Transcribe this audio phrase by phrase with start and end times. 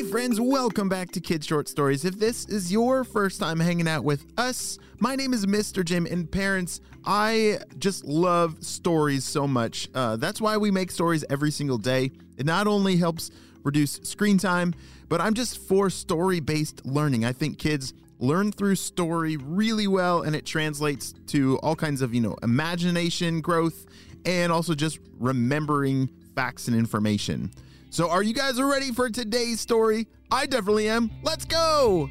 [0.00, 2.06] Hey, friends, welcome back to Kids Short Stories.
[2.06, 5.84] If this is your first time hanging out with us, my name is Mr.
[5.84, 9.90] Jim, and parents, I just love stories so much.
[9.94, 12.12] Uh, that's why we make stories every single day.
[12.38, 13.30] It not only helps
[13.62, 14.72] reduce screen time,
[15.10, 17.26] but I'm just for story based learning.
[17.26, 22.14] I think kids learn through story really well, and it translates to all kinds of,
[22.14, 23.84] you know, imagination growth
[24.24, 27.50] and also just remembering facts and information.
[27.92, 30.06] So, are you guys ready for today's story?
[30.30, 31.10] I definitely am.
[31.24, 32.08] Let's go!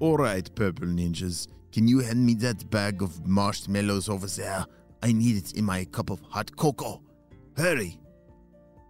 [0.00, 1.46] All right, purple ninjas.
[1.72, 4.66] Can you hand me that bag of marshmallows over there?
[5.04, 7.00] I need it in my cup of hot cocoa.
[7.56, 7.96] Hurry!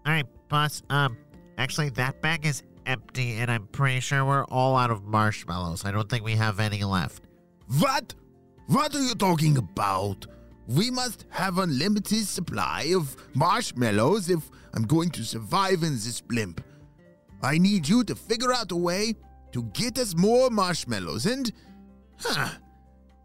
[0.06, 0.82] All right, boss.
[0.88, 1.18] Um,
[1.58, 5.84] actually, that bag is empty, and I'm pretty sure we're all out of marshmallows.
[5.84, 7.22] I don't think we have any left.
[7.80, 8.14] What?
[8.68, 10.26] What are you talking about?
[10.66, 16.62] We must have unlimited supply of marshmallows if I'm going to survive in this blimp.
[17.42, 19.14] I need you to figure out a way
[19.52, 21.52] to get us more marshmallows and,
[22.18, 22.48] huh,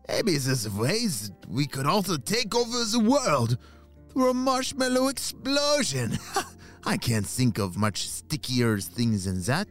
[0.08, 3.58] maybe there's a ways we could also take over the world
[4.12, 6.18] through a marshmallow explosion.
[6.86, 9.68] I can't think of much stickier things than that.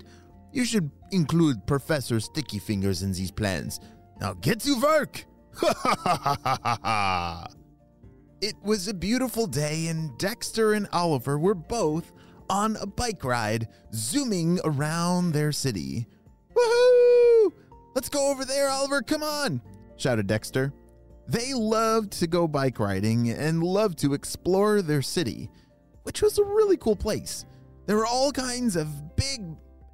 [0.52, 3.80] You should include Professor Sticky Fingers in these plans.
[4.20, 5.24] Now get to work!
[5.60, 7.46] Ha ha ha ha ha ha!
[8.40, 12.12] It was a beautiful day, and Dexter and Oliver were both
[12.48, 16.06] on a bike ride, zooming around their city.
[16.54, 17.52] Woohoo!
[17.96, 19.60] Let's go over there, Oliver, come on!
[19.96, 20.72] shouted Dexter.
[21.26, 25.50] They loved to go bike riding and loved to explore their city,
[26.04, 27.44] which was a really cool place.
[27.86, 29.40] There were all kinds of big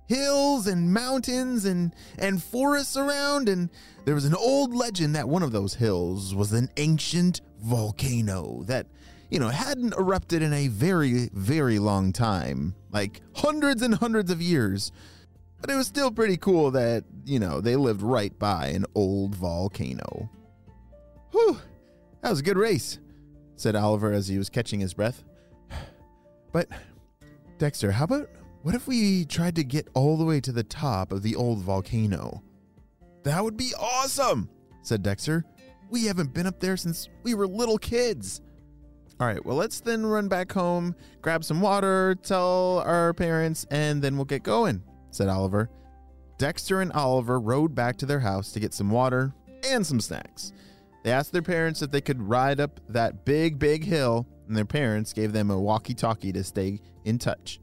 [0.06, 3.70] hills and mountains and, and forests around, and
[4.04, 8.86] there was an old legend that one of those hills was an ancient volcano that,
[9.30, 14.40] you know, hadn't erupted in a very, very long time like hundreds and hundreds of
[14.40, 14.92] years.
[15.60, 19.34] But it was still pretty cool that, you know, they lived right by an old
[19.34, 20.28] volcano.
[21.32, 21.58] Whew,
[22.20, 22.98] that was a good race,
[23.56, 25.24] said Oliver as he was catching his breath.
[26.52, 26.68] But,
[27.58, 28.28] Dexter, how about
[28.64, 31.58] what if we tried to get all the way to the top of the old
[31.58, 32.42] volcano?
[33.22, 34.48] That would be awesome,
[34.80, 35.44] said Dexter.
[35.90, 38.40] We haven't been up there since we were little kids.
[39.20, 44.00] All right, well, let's then run back home, grab some water, tell our parents, and
[44.00, 45.68] then we'll get going, said Oliver.
[46.38, 50.54] Dexter and Oliver rode back to their house to get some water and some snacks.
[51.02, 54.64] They asked their parents if they could ride up that big, big hill, and their
[54.64, 57.60] parents gave them a walkie talkie to stay in touch.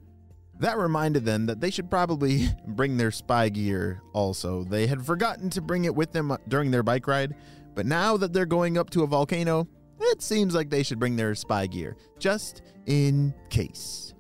[0.62, 4.64] That reminded them that they should probably bring their spy gear also.
[4.64, 7.36] They had forgotten to bring it with them during their bike ride,
[7.74, 9.68] but now that they're going up to a volcano,
[10.00, 14.14] it seems like they should bring their spy gear, just in case.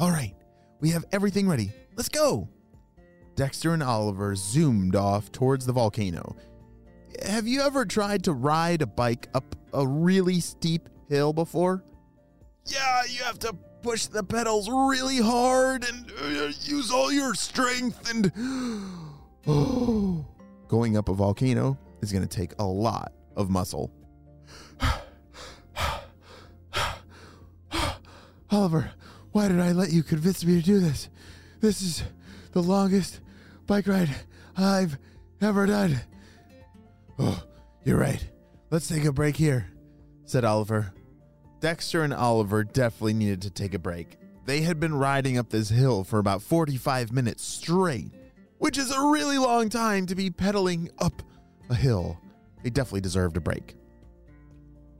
[0.00, 0.34] All right,
[0.80, 1.70] we have everything ready.
[1.94, 2.48] Let's go!
[3.36, 6.34] Dexter and Oliver zoomed off towards the volcano.
[7.24, 11.84] Have you ever tried to ride a bike up a really steep hill before?
[12.66, 18.10] Yeah, you have to push the pedals really hard and uh, use all your strength
[18.10, 18.32] and.
[20.68, 23.92] Going up a volcano is going to take a lot of muscle.
[28.50, 28.90] Oliver,
[29.32, 31.08] why did I let you convince me to do this?
[31.60, 32.02] This is
[32.52, 33.20] the longest
[33.66, 34.10] bike ride
[34.56, 34.98] I've
[35.40, 36.00] ever done.
[37.18, 37.42] Oh,
[37.84, 38.24] you're right.
[38.70, 39.66] Let's take a break here,
[40.24, 40.92] said Oliver.
[41.62, 44.18] Dexter and Oliver definitely needed to take a break.
[44.46, 48.10] They had been riding up this hill for about 45 minutes straight,
[48.58, 51.22] which is a really long time to be pedaling up
[51.70, 52.18] a hill.
[52.64, 53.76] They definitely deserved a break.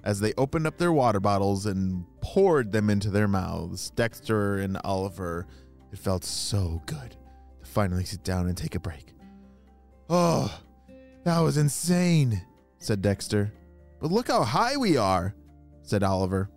[0.05, 4.79] As they opened up their water bottles and poured them into their mouths, Dexter and
[4.85, 5.49] Oliver,
[5.93, 7.17] it felt so good
[7.61, 9.15] to finally sit down and take a break.
[10.09, 10.61] Oh,
[11.25, 12.41] that was insane,
[12.79, 13.53] said Dexter.
[14.01, 15.35] But look how high we are,
[15.83, 16.51] said Oliver.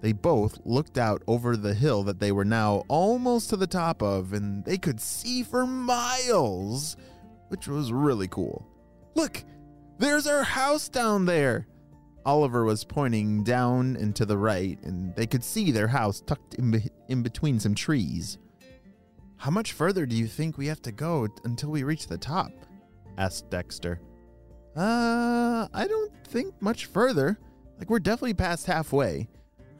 [0.00, 4.02] They both looked out over the hill that they were now almost to the top
[4.02, 6.96] of, and they could see for miles,
[7.48, 8.66] which was really cool.
[9.14, 9.44] Look,
[9.98, 11.68] there's our house down there.
[12.24, 16.54] Oliver was pointing down and to the right, and they could see their house tucked
[16.54, 18.38] in, be- in between some trees.
[19.36, 22.52] How much further do you think we have to go until we reach the top?
[23.18, 24.00] asked Dexter.
[24.76, 27.38] Uh, I don't think much further.
[27.82, 29.28] Like, we're definitely past halfway.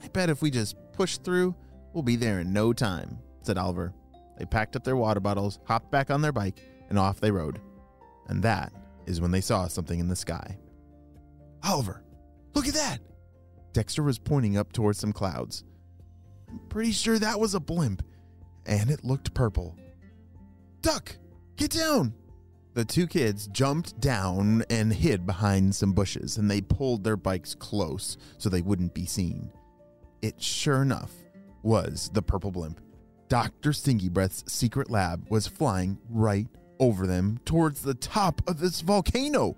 [0.02, 1.54] I bet if we just push through,
[1.93, 3.94] we'll be there in no time, said Oliver.
[4.37, 6.58] They packed up their water bottles, hopped back on their bike,
[6.88, 7.60] and off they rode.
[8.26, 8.72] And that
[9.06, 10.58] is when they saw something in the sky.
[11.62, 12.02] Oliver,
[12.54, 12.99] look at that!
[13.72, 15.62] Dexter was pointing up towards some clouds.
[16.50, 18.02] I'm pretty sure that was a blimp,
[18.66, 19.76] and it looked purple.
[20.81, 21.14] Duck,
[21.55, 22.14] get down!
[22.74, 27.54] The two kids jumped down and hid behind some bushes, and they pulled their bikes
[27.54, 29.52] close so they wouldn't be seen.
[30.22, 31.12] It sure enough
[31.62, 32.80] was the purple blimp.
[33.28, 33.72] Dr.
[33.72, 36.48] Stinky Breath's secret lab was flying right
[36.80, 39.56] over them towards the top of this volcano.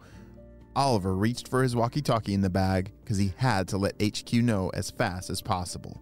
[0.76, 4.32] Oliver reached for his walkie talkie in the bag because he had to let HQ
[4.32, 6.00] know as fast as possible.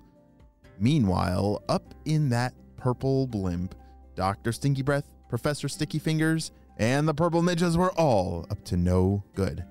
[0.79, 3.75] Meanwhile, up in that purple blimp,
[4.15, 4.53] Dr.
[4.53, 9.65] Stinky Breath, Professor Sticky Fingers, and the Purple Ninjas were all up to no good.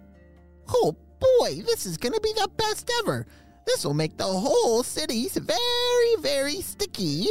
[0.69, 3.27] Oh boy, this is gonna be the best ever.
[3.65, 7.27] This will make the whole city very, very sticky,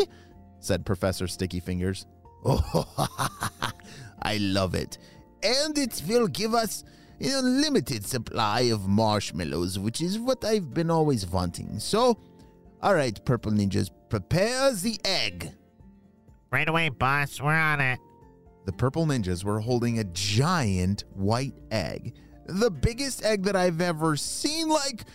[0.59, 2.05] said Professor Sticky Fingers.
[2.44, 3.11] Oh,
[4.23, 4.99] I love it.
[5.43, 6.85] And it will give us
[7.19, 11.79] an unlimited supply of marshmallows, which is what I've been always wanting.
[11.79, 12.19] So,
[12.83, 15.53] all right, Purple Ninjas, prepare the egg.
[16.53, 17.41] Right away, boss.
[17.41, 17.99] We're on it.
[18.71, 22.15] The Purple Ninjas were holding a giant white egg.
[22.47, 25.07] The biggest egg that I've ever seen, like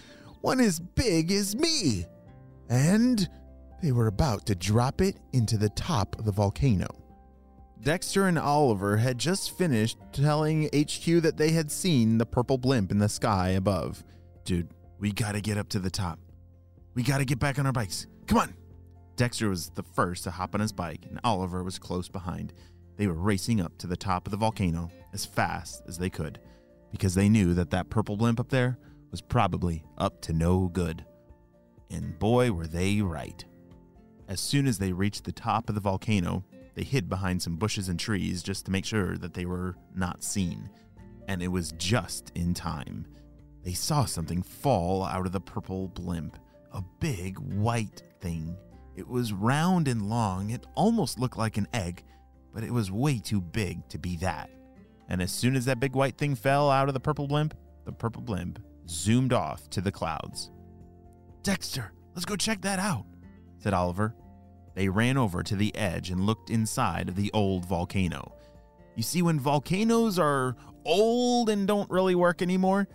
[0.42, 2.06] one as big as me.
[2.68, 3.30] And
[3.82, 6.88] they were about to drop it into the top of the volcano.
[7.80, 12.92] Dexter and Oliver had just finished telling HQ that they had seen the purple blimp
[12.92, 14.04] in the sky above.
[14.44, 14.68] Dude,
[15.00, 16.20] we gotta get up to the top.
[16.94, 18.06] We gotta get back on our bikes.
[18.28, 18.54] Come on.
[19.16, 22.52] Dexter was the first to hop on his bike, and Oliver was close behind.
[22.98, 26.40] They were racing up to the top of the volcano as fast as they could
[26.92, 28.78] because they knew that that purple blimp up there
[29.12, 31.06] was probably up to no good.
[31.90, 33.44] And boy, were they right.
[34.28, 36.44] As soon as they reached the top of the volcano,
[36.74, 40.24] they hid behind some bushes and trees just to make sure that they were not
[40.24, 40.70] seen.
[41.28, 43.08] And it was just in time.
[43.64, 46.38] They saw something fall out of the purple blimp
[46.72, 48.56] a big white thing.
[48.96, 52.04] It was round and long, it almost looked like an egg,
[52.56, 54.50] but it was way too big to be that.
[55.10, 57.54] And as soon as that big white thing fell out of the purple blimp,
[57.84, 58.60] the purple blimp
[58.90, 60.52] zoomed off to the clouds.
[61.44, 63.06] Dexter, let's go check that out,
[63.60, 64.16] said Oliver.
[64.74, 68.34] They ran over to the edge and looked inside of the old volcano.
[68.96, 70.56] You see, when volcanoes are
[70.86, 72.88] old and don't really work anymore,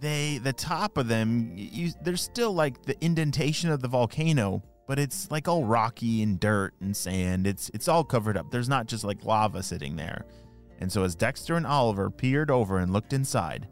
[0.00, 4.98] they the top of them you, there's still like the indentation of the volcano but
[4.98, 7.46] it's like all rocky and dirt and sand.
[7.46, 8.50] It's it's all covered up.
[8.50, 10.24] There's not just like lava sitting there.
[10.80, 13.68] And so as Dexter and Oliver peered over and looked inside,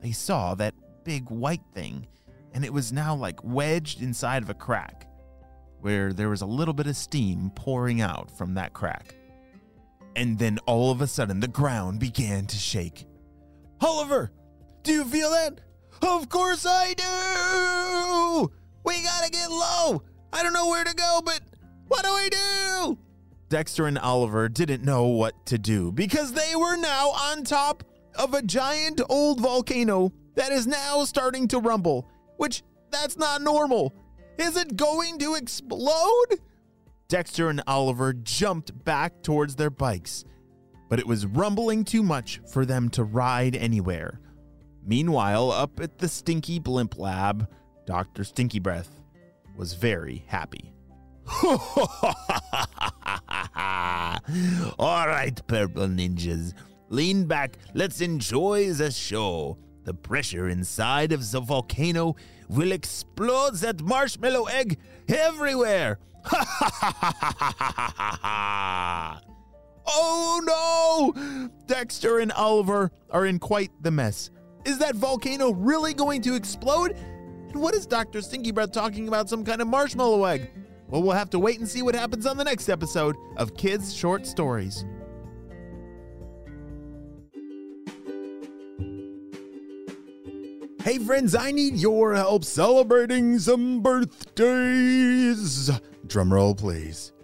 [0.00, 0.74] they saw that
[1.04, 2.06] big white thing,
[2.52, 5.08] and it was now like wedged inside of a crack,
[5.80, 9.14] where there was a little bit of steam pouring out from that crack.
[10.16, 13.04] And then all of a sudden the ground began to shake.
[13.80, 14.30] Oliver,
[14.84, 15.60] do you feel that?
[16.02, 18.52] Of course I do!
[18.84, 20.02] We gotta get low!
[20.34, 21.40] I don't know where to go, but
[21.86, 22.98] what do I do?
[23.48, 27.84] Dexter and Oliver didn't know what to do because they were now on top
[28.16, 33.94] of a giant old volcano that is now starting to rumble, which that's not normal.
[34.36, 36.40] Is it going to explode?
[37.06, 40.24] Dexter and Oliver jumped back towards their bikes,
[40.88, 44.20] but it was rumbling too much for them to ride anywhere.
[44.84, 47.48] Meanwhile, up at the Stinky Blimp Lab,
[47.86, 48.24] Dr.
[48.24, 49.03] Stinky Breath
[49.56, 50.72] was very happy.
[54.78, 56.52] All right, purple ninjas,
[56.88, 57.56] lean back.
[57.74, 59.58] Let's enjoy the show.
[59.84, 62.16] The pressure inside of the volcano
[62.48, 65.98] will explode that marshmallow egg everywhere.
[69.86, 71.48] oh no!
[71.66, 74.30] Dexter and Oliver are in quite the mess.
[74.64, 76.96] Is that volcano really going to explode?
[77.54, 78.20] And what is Dr.
[78.20, 80.50] Stinky Breath talking about some kind of marshmallow egg?
[80.88, 83.94] Well, we'll have to wait and see what happens on the next episode of Kids
[83.94, 84.84] Short Stories.
[90.82, 95.70] Hey friends, I need your help celebrating some birthdays.
[96.06, 97.14] Drumroll, please.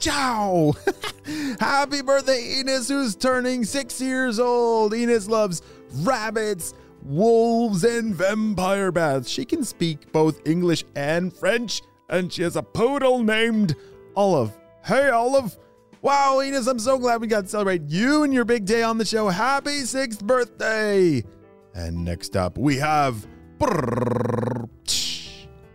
[0.00, 0.72] Ciao!
[1.60, 4.94] Happy birthday, Enos, who's turning six years old.
[4.94, 5.60] Enos loves
[5.96, 6.72] rabbits,
[7.02, 9.28] wolves, and vampire baths.
[9.28, 13.76] She can speak both English and French, and she has a poodle named
[14.16, 14.56] Olive.
[14.84, 15.56] Hey, Olive.
[16.02, 18.96] Wow, Enos, I'm so glad we got to celebrate you and your big day on
[18.96, 19.28] the show.
[19.28, 21.22] Happy sixth birthday.
[21.74, 23.26] And next up, we have.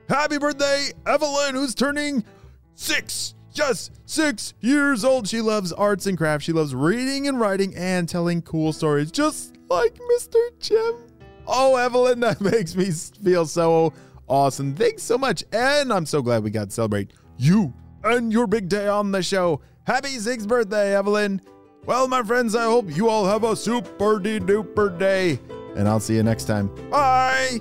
[0.09, 2.23] Happy birthday, Evelyn, who's turning
[2.73, 3.35] six.
[3.53, 5.27] Yes, six years old.
[5.27, 6.45] She loves arts and crafts.
[6.45, 10.35] She loves reading and writing and telling cool stories, just like Mr.
[10.59, 10.95] Jim.
[11.47, 13.93] Oh, Evelyn, that makes me feel so
[14.27, 14.75] awesome.
[14.75, 15.43] Thanks so much.
[15.51, 17.73] And I'm so glad we got to celebrate you
[18.03, 19.61] and your big day on the show.
[19.83, 21.41] Happy Zig's birthday, Evelyn.
[21.85, 25.39] Well, my friends, I hope you all have a super duper day.
[25.75, 26.67] And I'll see you next time.
[26.89, 27.59] Bye.